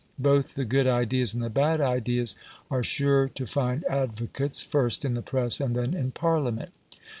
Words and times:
Both 0.17 0.55
the 0.55 0.65
good 0.65 0.87
ideas 0.87 1.35
and 1.35 1.43
the 1.43 1.49
bad 1.51 1.79
ideas 1.79 2.35
are 2.71 2.81
sure 2.81 3.27
to 3.29 3.45
find 3.45 3.85
advocates 3.87 4.63
first 4.63 5.05
in 5.05 5.13
the 5.13 5.21
press 5.21 5.61
and 5.61 5.75
then 5.75 5.93
in 5.93 6.09
Parliament. 6.09 6.71